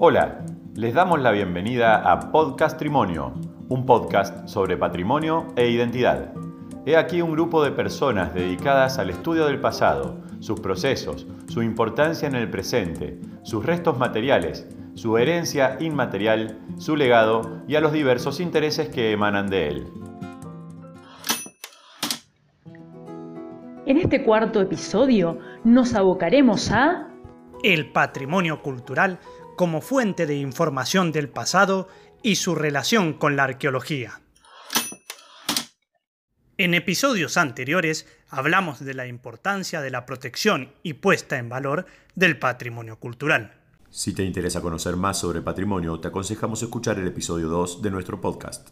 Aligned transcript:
Hola, 0.00 0.44
les 0.76 0.94
damos 0.94 1.18
la 1.18 1.32
bienvenida 1.32 2.08
a 2.08 2.30
Podcastrimonio, 2.30 3.32
un 3.68 3.84
podcast 3.84 4.46
sobre 4.46 4.76
patrimonio 4.76 5.48
e 5.56 5.70
identidad. 5.70 6.32
He 6.86 6.96
aquí 6.96 7.20
un 7.20 7.32
grupo 7.32 7.64
de 7.64 7.72
personas 7.72 8.32
dedicadas 8.32 9.00
al 9.00 9.10
estudio 9.10 9.46
del 9.46 9.58
pasado, 9.60 10.20
sus 10.38 10.60
procesos, 10.60 11.26
su 11.48 11.64
importancia 11.64 12.28
en 12.28 12.36
el 12.36 12.48
presente, 12.48 13.18
sus 13.42 13.66
restos 13.66 13.98
materiales, 13.98 14.68
su 14.94 15.18
herencia 15.18 15.76
inmaterial, 15.80 16.60
su 16.76 16.94
legado 16.94 17.64
y 17.66 17.74
a 17.74 17.80
los 17.80 17.92
diversos 17.92 18.38
intereses 18.38 18.90
que 18.90 19.10
emanan 19.10 19.50
de 19.50 19.66
él. 19.66 19.86
En 23.84 23.96
este 23.96 24.22
cuarto 24.22 24.60
episodio 24.60 25.40
nos 25.64 25.92
abocaremos 25.94 26.70
a... 26.70 27.06
El 27.64 27.90
patrimonio 27.90 28.62
cultural 28.62 29.18
como 29.58 29.80
fuente 29.80 30.24
de 30.24 30.36
información 30.36 31.10
del 31.10 31.28
pasado 31.28 31.88
y 32.22 32.36
su 32.36 32.54
relación 32.54 33.12
con 33.12 33.34
la 33.34 33.42
arqueología. 33.42 34.20
En 36.56 36.74
episodios 36.74 37.36
anteriores 37.36 38.06
hablamos 38.28 38.78
de 38.84 38.94
la 38.94 39.08
importancia 39.08 39.80
de 39.80 39.90
la 39.90 40.06
protección 40.06 40.72
y 40.84 40.94
puesta 40.94 41.38
en 41.38 41.48
valor 41.48 41.86
del 42.14 42.38
patrimonio 42.38 43.00
cultural. 43.00 43.60
Si 43.90 44.12
te 44.12 44.22
interesa 44.22 44.62
conocer 44.62 44.94
más 44.94 45.18
sobre 45.18 45.42
patrimonio, 45.42 45.98
te 45.98 46.06
aconsejamos 46.06 46.62
escuchar 46.62 47.00
el 47.00 47.08
episodio 47.08 47.48
2 47.48 47.82
de 47.82 47.90
nuestro 47.90 48.20
podcast. 48.20 48.68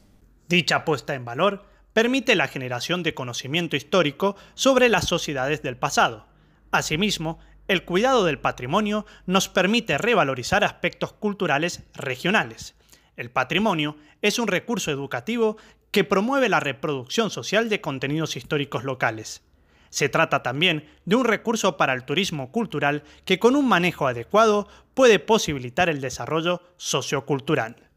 Dicha 0.49 0.85
puesta 0.85 1.15
en 1.15 1.25
valor 1.25 1.65
permite 1.93 2.37
la 2.37 2.47
generación 2.47 3.03
de 3.03 3.13
conocimiento 3.13 3.75
histórico 3.75 4.37
sobre 4.55 4.89
las 4.89 5.09
sociedades 5.09 5.63
del 5.63 5.77
pasado. 5.77 6.27
Asimismo, 6.71 7.41
el 7.69 7.85
cuidado 7.85 8.25
del 8.25 8.39
patrimonio 8.39 9.07
nos 9.27 9.49
permite 9.49 9.99
revalorizar 9.99 10.65
aspectos 10.65 11.13
culturales 11.13 11.83
regionales. 11.95 12.75
El 13.17 13.31
patrimonio 13.31 13.97
es 14.23 14.39
un 14.39 14.47
recurso 14.47 14.91
educativo 14.91 15.57
que 15.91 16.05
promueve 16.05 16.49
la 16.49 16.61
reproducción 16.61 17.31
social 17.31 17.69
de 17.69 17.81
contenidos 17.81 18.37
históricos 18.37 18.85
locales. 18.85 19.43
Se 19.91 20.09
trata 20.09 20.43
también 20.43 20.89
de 21.05 21.17
un 21.17 21.25
recurso 21.25 21.77
para 21.77 21.95
el 21.95 22.05
turismo 22.05 22.53
cultural 22.53 23.03
que 23.25 23.39
con 23.39 23.57
un 23.57 23.67
manejo 23.67 24.07
adecuado 24.07 24.69
puede 24.95 25.19
posibilitar 25.19 25.89
el 25.89 26.01
desarrollo 26.01 26.63
sociocultural. 26.77 27.89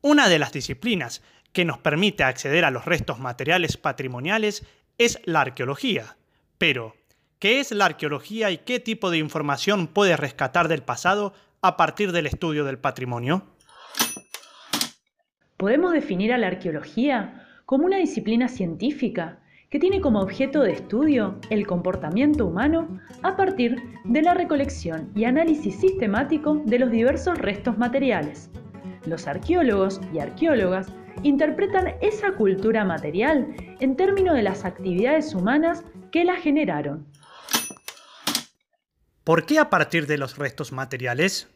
Una 0.00 0.28
de 0.28 0.38
las 0.38 0.52
disciplinas 0.52 1.22
que 1.52 1.64
nos 1.64 1.78
permite 1.78 2.24
acceder 2.24 2.64
a 2.64 2.70
los 2.70 2.84
restos 2.84 3.18
materiales 3.18 3.76
patrimoniales 3.76 4.64
es 4.98 5.20
la 5.24 5.42
arqueología. 5.42 6.16
Pero, 6.58 6.96
¿Qué 7.38 7.60
es 7.60 7.70
la 7.70 7.84
arqueología 7.84 8.50
y 8.50 8.56
qué 8.56 8.80
tipo 8.80 9.10
de 9.10 9.18
información 9.18 9.88
puede 9.88 10.16
rescatar 10.16 10.68
del 10.68 10.82
pasado 10.82 11.34
a 11.60 11.76
partir 11.76 12.12
del 12.12 12.24
estudio 12.24 12.64
del 12.64 12.78
patrimonio? 12.78 13.42
Podemos 15.58 15.92
definir 15.92 16.32
a 16.32 16.38
la 16.38 16.46
arqueología 16.46 17.46
como 17.66 17.84
una 17.84 17.98
disciplina 17.98 18.48
científica 18.48 19.38
que 19.68 19.78
tiene 19.78 20.00
como 20.00 20.20
objeto 20.20 20.62
de 20.62 20.72
estudio 20.72 21.38
el 21.50 21.66
comportamiento 21.66 22.46
humano 22.46 23.00
a 23.22 23.36
partir 23.36 23.82
de 24.04 24.22
la 24.22 24.32
recolección 24.32 25.12
y 25.14 25.24
análisis 25.24 25.78
sistemático 25.78 26.62
de 26.64 26.78
los 26.78 26.90
diversos 26.90 27.36
restos 27.36 27.76
materiales. 27.76 28.48
Los 29.04 29.26
arqueólogos 29.26 30.00
y 30.14 30.20
arqueólogas 30.20 30.90
interpretan 31.22 31.96
esa 32.00 32.32
cultura 32.32 32.86
material 32.86 33.54
en 33.80 33.94
términos 33.94 34.36
de 34.36 34.42
las 34.42 34.64
actividades 34.64 35.34
humanas 35.34 35.84
que 36.10 36.24
la 36.24 36.36
generaron 36.36 37.06
¿Por 39.26 39.44
qué 39.44 39.58
a 39.58 39.70
partir 39.70 40.06
de 40.06 40.18
los 40.18 40.38
restos 40.38 40.70
materiales? 40.70 41.52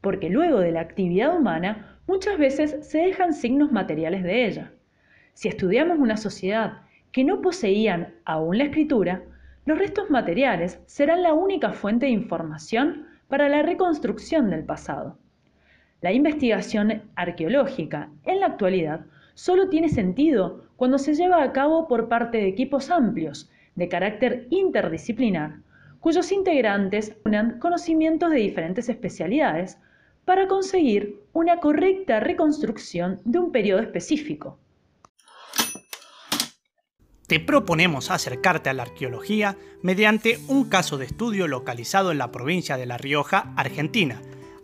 Porque 0.00 0.30
luego 0.30 0.60
de 0.60 0.70
la 0.70 0.82
actividad 0.82 1.36
humana 1.36 1.98
muchas 2.06 2.38
veces 2.38 2.76
se 2.88 2.98
dejan 2.98 3.34
signos 3.34 3.72
materiales 3.72 4.22
de 4.22 4.46
ella. 4.46 4.72
Si 5.34 5.48
estudiamos 5.48 5.98
una 5.98 6.16
sociedad 6.16 6.82
que 7.10 7.24
no 7.24 7.42
poseían 7.42 8.14
aún 8.24 8.58
la 8.58 8.64
escritura, 8.66 9.24
los 9.66 9.80
restos 9.80 10.10
materiales 10.10 10.78
serán 10.86 11.24
la 11.24 11.34
única 11.34 11.72
fuente 11.72 12.06
de 12.06 12.12
información 12.12 13.08
para 13.26 13.48
la 13.48 13.62
reconstrucción 13.62 14.48
del 14.48 14.62
pasado. 14.62 15.18
La 16.02 16.12
investigación 16.12 17.02
arqueológica 17.16 18.10
en 18.22 18.38
la 18.38 18.46
actualidad 18.46 19.06
solo 19.34 19.70
tiene 19.70 19.88
sentido 19.88 20.66
cuando 20.76 20.98
se 20.98 21.16
lleva 21.16 21.42
a 21.42 21.50
cabo 21.50 21.88
por 21.88 22.08
parte 22.08 22.38
de 22.38 22.46
equipos 22.46 22.92
amplios 22.92 23.50
de 23.74 23.88
carácter 23.88 24.46
interdisciplinar, 24.50 25.60
cuyos 26.00 26.32
integrantes 26.32 27.14
unan 27.24 27.58
conocimientos 27.58 28.30
de 28.30 28.38
diferentes 28.38 28.88
especialidades 28.88 29.78
para 30.24 30.48
conseguir 30.48 31.20
una 31.32 31.58
correcta 31.58 32.20
reconstrucción 32.20 33.20
de 33.24 33.38
un 33.38 33.52
periodo 33.52 33.80
específico. 33.80 34.58
Te 37.26 37.38
proponemos 37.38 38.10
acercarte 38.10 38.70
a 38.70 38.74
la 38.74 38.82
arqueología 38.82 39.56
mediante 39.82 40.38
un 40.48 40.68
caso 40.68 40.98
de 40.98 41.06
estudio 41.06 41.46
localizado 41.46 42.10
en 42.10 42.18
la 42.18 42.32
provincia 42.32 42.76
de 42.76 42.86
La 42.86 42.98
Rioja, 42.98 43.52
Argentina, 43.56 44.20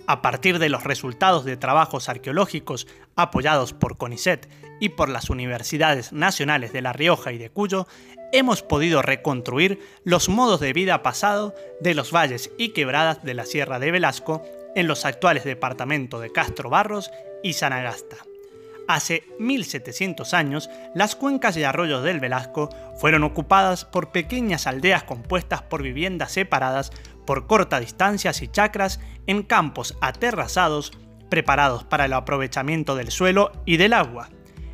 a 0.06 0.22
partir 0.22 0.58
de 0.58 0.68
los 0.68 0.84
resultados 0.84 1.44
de 1.44 1.56
trabajos 1.56 2.08
arqueológicos 2.08 2.86
apoyados 3.16 3.72
por 3.72 3.96
CONICET 3.96 4.48
y 4.80 4.90
por 4.90 5.08
las 5.08 5.30
universidades 5.30 6.12
nacionales 6.12 6.72
de 6.72 6.82
La 6.82 6.92
Rioja 6.92 7.32
y 7.32 7.38
de 7.38 7.50
Cuyo, 7.50 7.86
hemos 8.32 8.62
podido 8.62 9.02
reconstruir 9.02 9.80
los 10.04 10.28
modos 10.28 10.60
de 10.60 10.72
vida 10.72 11.02
pasado 11.02 11.54
de 11.80 11.94
los 11.94 12.12
valles 12.12 12.50
y 12.58 12.70
quebradas 12.70 13.22
de 13.24 13.34
la 13.34 13.46
Sierra 13.46 13.78
de 13.78 13.90
Velasco 13.90 14.42
en 14.74 14.86
los 14.86 15.04
actuales 15.04 15.44
departamentos 15.44 16.20
de 16.20 16.32
Castro 16.32 16.68
Barros 16.68 17.10
y 17.42 17.54
Sanagasta. 17.54 18.16
Hace 18.88 19.24
1700 19.40 20.32
años, 20.32 20.70
las 20.94 21.16
cuencas 21.16 21.56
y 21.56 21.64
arroyos 21.64 22.04
del 22.04 22.20
Velasco 22.20 22.68
fueron 22.98 23.24
ocupadas 23.24 23.84
por 23.84 24.12
pequeñas 24.12 24.68
aldeas 24.68 25.02
compuestas 25.02 25.62
por 25.62 25.82
viviendas 25.82 26.30
separadas 26.32 26.92
por 27.26 27.46
cortas 27.46 27.80
distancias 27.80 28.40
y 28.42 28.48
chacras 28.48 29.00
en 29.26 29.42
campos 29.42 29.96
aterrazados 30.00 30.92
preparados 31.28 31.84
para 31.84 32.04
el 32.04 32.12
aprovechamiento 32.12 32.94
del 32.94 33.10
suelo 33.10 33.52
y 33.64 33.76
del 33.76 33.92
agua. 33.92 34.30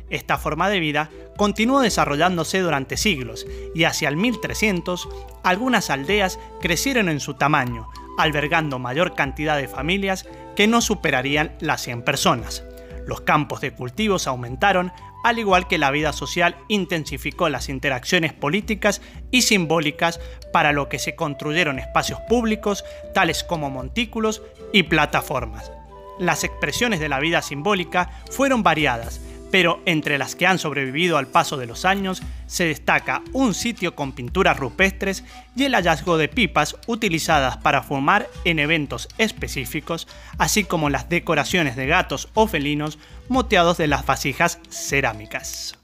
Esta 0.09 0.37
forma 0.37 0.69
de 0.69 0.79
vida 0.79 1.09
continuó 1.35 1.81
desarrollándose 1.81 2.59
durante 2.59 2.97
siglos 2.97 3.47
y 3.73 3.85
hacia 3.85 4.09
el 4.09 4.17
1300 4.17 5.09
algunas 5.43 5.89
aldeas 5.89 6.39
crecieron 6.61 7.09
en 7.09 7.19
su 7.19 7.33
tamaño, 7.33 7.89
albergando 8.17 8.77
mayor 8.77 9.15
cantidad 9.15 9.57
de 9.57 9.67
familias 9.67 10.27
que 10.55 10.67
no 10.67 10.81
superarían 10.81 11.55
las 11.59 11.81
100 11.81 12.03
personas. 12.03 12.63
Los 13.05 13.21
campos 13.21 13.61
de 13.61 13.71
cultivos 13.71 14.27
aumentaron, 14.27 14.91
al 15.23 15.39
igual 15.39 15.67
que 15.67 15.77
la 15.77 15.91
vida 15.91 16.13
social 16.13 16.57
intensificó 16.67 17.49
las 17.49 17.69
interacciones 17.69 18.33
políticas 18.33 19.01
y 19.31 19.43
simbólicas 19.43 20.19
para 20.51 20.71
lo 20.71 20.89
que 20.89 20.99
se 20.99 21.15
construyeron 21.15 21.79
espacios 21.79 22.19
públicos 22.29 22.83
tales 23.13 23.43
como 23.43 23.69
montículos 23.69 24.41
y 24.71 24.83
plataformas. 24.83 25.71
Las 26.19 26.43
expresiones 26.43 26.99
de 26.99 27.09
la 27.09 27.19
vida 27.19 27.41
simbólica 27.41 28.09
fueron 28.29 28.63
variadas, 28.63 29.19
pero 29.53 29.83
entre 29.85 30.17
las 30.17 30.35
que 30.35 30.47
han 30.47 30.57
sobrevivido 30.57 31.15
al 31.15 31.27
paso 31.27 31.57
de 31.57 31.67
los 31.67 31.85
años 31.85 32.23
se 32.47 32.65
destaca 32.65 33.21
un 33.33 33.53
sitio 33.53 33.93
con 33.93 34.13
pinturas 34.13 34.57
rupestres 34.57 35.23
y 35.55 35.65
el 35.65 35.75
hallazgo 35.75 36.17
de 36.17 36.27
pipas 36.27 36.75
utilizadas 36.87 37.57
para 37.57 37.83
fumar 37.83 38.27
en 38.45 38.57
eventos 38.57 39.07
específicos, 39.19 40.07
así 40.39 40.63
como 40.63 40.89
las 40.89 41.07
decoraciones 41.07 41.75
de 41.75 41.85
gatos 41.85 42.29
o 42.33 42.47
felinos 42.47 42.97
moteados 43.29 43.77
de 43.77 43.85
las 43.85 44.07
vasijas 44.07 44.59
cerámicas. 44.69 45.77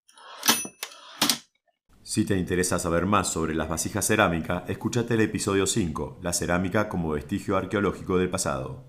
Si 2.01 2.25
te 2.25 2.37
interesa 2.37 2.79
saber 2.79 3.05
más 3.05 3.31
sobre 3.31 3.53
las 3.53 3.69
vasijas 3.69 4.07
cerámicas, 4.07 4.63
escúchate 4.67 5.13
el 5.13 5.21
episodio 5.21 5.67
5, 5.67 6.21
La 6.23 6.33
cerámica 6.33 6.89
como 6.89 7.11
vestigio 7.11 7.55
arqueológico 7.55 8.17
del 8.17 8.31
pasado. 8.31 8.83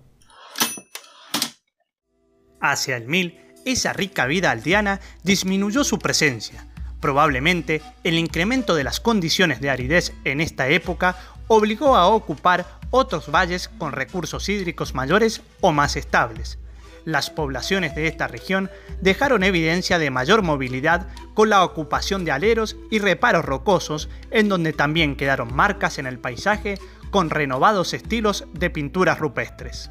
Hacia 2.59 2.97
el 2.97 3.07
1000 3.07 3.50
esa 3.65 3.93
rica 3.93 4.25
vida 4.25 4.51
aldeana 4.51 4.99
disminuyó 5.23 5.83
su 5.83 5.99
presencia. 5.99 6.67
Probablemente 6.99 7.81
el 8.03 8.17
incremento 8.17 8.75
de 8.75 8.83
las 8.83 8.99
condiciones 8.99 9.59
de 9.59 9.69
aridez 9.69 10.13
en 10.23 10.39
esta 10.39 10.67
época 10.69 11.17
obligó 11.47 11.95
a 11.95 12.07
ocupar 12.07 12.65
otros 12.91 13.31
valles 13.31 13.69
con 13.69 13.91
recursos 13.91 14.47
hídricos 14.49 14.93
mayores 14.93 15.41
o 15.61 15.71
más 15.71 15.95
estables. 15.95 16.59
Las 17.03 17.31
poblaciones 17.31 17.95
de 17.95 18.07
esta 18.07 18.27
región 18.27 18.69
dejaron 19.01 19.43
evidencia 19.43 19.97
de 19.97 20.11
mayor 20.11 20.43
movilidad 20.43 21.07
con 21.33 21.49
la 21.49 21.63
ocupación 21.63 22.25
de 22.25 22.31
aleros 22.31 22.75
y 22.91 22.99
reparos 22.99 23.43
rocosos, 23.43 24.07
en 24.29 24.49
donde 24.49 24.71
también 24.71 25.15
quedaron 25.15 25.53
marcas 25.53 25.97
en 25.97 26.05
el 26.05 26.19
paisaje 26.19 26.77
con 27.09 27.31
renovados 27.31 27.93
estilos 27.93 28.45
de 28.53 28.69
pinturas 28.69 29.17
rupestres. 29.17 29.89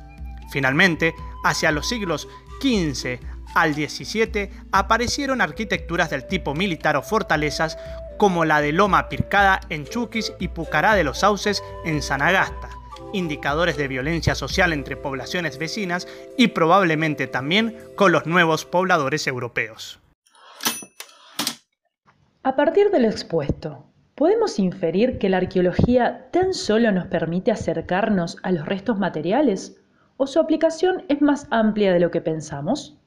Finalmente, 0.53 1.15
hacia 1.45 1.73
los 1.73 1.89
siglos 1.89 2.29
XV 2.61 3.19
al 3.55 3.75
17 3.75 4.51
aparecieron 4.73 5.41
arquitecturas 5.41 6.11
del 6.11 6.27
tipo 6.27 6.55
militar 6.55 6.97
o 6.97 7.03
fortalezas 7.03 7.79
como 8.17 8.45
la 8.45 8.61
de 8.61 8.73
Loma 8.73 9.09
Pircada 9.09 9.61
en 9.71 9.87
Chuquis 9.87 10.33
y 10.39 10.49
Pucará 10.49 10.95
de 10.95 11.05
los 11.05 11.21
Sauces 11.21 11.63
en 11.85 12.03
Sanagasta, 12.03 12.69
indicadores 13.15 13.77
de 13.77 13.89
violencia 13.89 14.35
social 14.35 14.73
entre 14.73 14.97
poblaciones 14.97 15.57
vecinas 15.57 16.07
y 16.37 16.49
probablemente 16.49 17.27
también 17.27 17.77
con 17.97 18.13
los 18.13 18.27
nuevos 18.27 18.67
pobladores 18.67 19.27
europeos. 19.27 20.01
A 22.43 22.57
partir 22.57 22.91
de 22.91 23.01
lo 23.01 23.09
expuesto, 23.09 23.87
¿podemos 24.15 24.59
inferir 24.59 25.19
que 25.19 25.29
la 25.29 25.39
arqueología 25.39 26.31
tan 26.31 26.53
solo 26.53 26.93
nos 26.93 27.07
permite 27.07 27.53
acercarnos 27.53 28.37
a 28.43 28.53
los 28.53 28.67
restos 28.67 28.99
materiales 28.99 29.79
o 30.19 30.27
su 30.27 30.41
aplicación 30.41 31.05
es 31.09 31.23
más 31.23 31.47
amplia 31.51 31.93
de 31.93 32.01
lo 32.01 32.11
que 32.11 32.21
pensamos? 32.21 33.00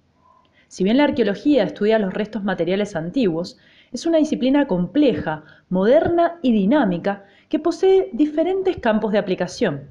Si 0.74 0.84
bien 0.84 0.98
la 0.98 1.04
arqueología 1.04 1.62
estudia 1.62 2.00
los 2.00 2.16
restos 2.16 2.44
materiales 2.44 2.96
antiguos, 2.96 3.60
es 3.92 4.08
una 4.08 4.18
disciplina 4.18 4.66
compleja, 4.66 5.44
moderna 5.70 6.40
y 6.42 6.52
dinámica 6.52 7.26
que 7.48 7.60
posee 7.60 8.10
diferentes 8.12 8.78
campos 8.78 9.12
de 9.12 9.20
aplicación. 9.20 9.82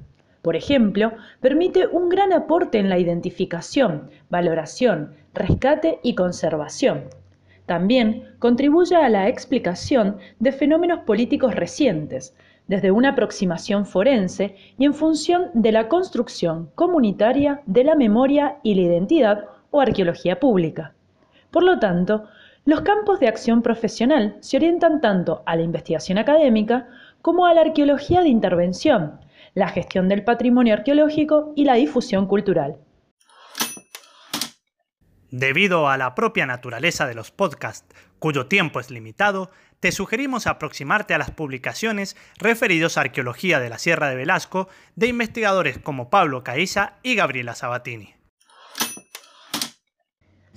Por 0.41 0.57
ejemplo, 0.57 1.13
permite 1.39 1.87
un 1.87 2.09
gran 2.09 2.33
aporte 2.33 2.79
en 2.79 2.89
la 2.89 2.99
identificación, 2.99 4.09
valoración, 4.29 5.13
rescate 5.33 6.01
y 6.03 6.15
conservación. 6.15 7.05
También 7.65 8.35
contribuye 8.39 8.97
a 8.97 9.07
la 9.07 9.29
explicación 9.29 10.17
de 10.41 10.51
fenómenos 10.51 11.05
políticos 11.05 11.55
recientes, 11.55 12.35
desde 12.67 12.91
una 12.91 13.11
aproximación 13.11 13.85
forense 13.85 14.57
y 14.77 14.83
en 14.83 14.93
función 14.93 15.49
de 15.53 15.71
la 15.71 15.87
construcción 15.87 16.71
comunitaria 16.75 17.61
de 17.67 17.85
la 17.85 17.95
memoria 17.95 18.57
y 18.63 18.75
la 18.75 18.81
identidad 18.81 19.45
o 19.73 19.81
arqueología 19.81 20.39
pública. 20.39 20.93
Por 21.51 21.63
lo 21.63 21.79
tanto, 21.79 22.29
los 22.63 22.81
campos 22.81 23.19
de 23.19 23.27
acción 23.27 23.61
profesional 23.61 24.37
se 24.39 24.55
orientan 24.55 25.01
tanto 25.01 25.43
a 25.45 25.57
la 25.57 25.63
investigación 25.63 26.17
académica 26.17 26.87
como 27.21 27.45
a 27.45 27.53
la 27.53 27.61
arqueología 27.61 28.21
de 28.21 28.29
intervención, 28.29 29.19
la 29.53 29.67
gestión 29.67 30.07
del 30.07 30.23
patrimonio 30.23 30.73
arqueológico 30.73 31.51
y 31.55 31.65
la 31.65 31.73
difusión 31.73 32.27
cultural. 32.27 32.77
Debido 35.29 35.89
a 35.89 35.97
la 35.97 36.13
propia 36.13 36.45
naturaleza 36.45 37.07
de 37.07 37.15
los 37.15 37.31
podcasts, 37.31 37.93
cuyo 38.19 38.45
tiempo 38.45 38.79
es 38.79 38.91
limitado, 38.91 39.49
te 39.79 39.91
sugerimos 39.91 40.47
aproximarte 40.47 41.13
a 41.13 41.17
las 41.17 41.31
publicaciones 41.31 42.15
referidos 42.37 42.97
a 42.97 43.01
arqueología 43.01 43.59
de 43.59 43.69
la 43.69 43.79
Sierra 43.79 44.09
de 44.09 44.15
Velasco 44.15 44.69
de 44.95 45.07
investigadores 45.07 45.79
como 45.79 46.09
Pablo 46.09 46.43
Caiza 46.43 46.99
y 47.01 47.15
Gabriela 47.15 47.55
Sabatini. 47.55 48.13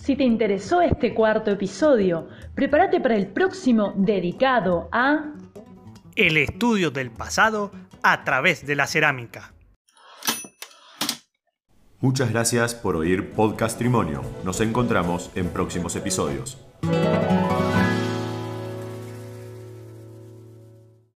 Si 0.06 0.14
te 0.14 0.22
interesó 0.22 0.82
este 0.82 1.12
cuarto 1.12 1.50
episodio, 1.50 2.28
prepárate 2.54 3.00
para 3.00 3.16
el 3.16 3.26
próximo 3.26 3.92
dedicado 3.96 4.88
a... 4.92 5.32
El 6.14 6.36
estudio 6.36 6.92
del 6.92 7.10
pasado 7.10 7.72
a 8.04 8.22
través 8.22 8.64
de 8.64 8.76
la 8.76 8.86
cerámica. 8.86 9.52
Muchas 11.98 12.30
gracias 12.30 12.76
por 12.76 12.94
oír 12.94 13.32
Podcast 13.32 13.78
Trimonio. 13.78 14.22
Nos 14.44 14.60
encontramos 14.60 15.32
en 15.34 15.48
próximos 15.48 15.96
episodios. 15.96 16.56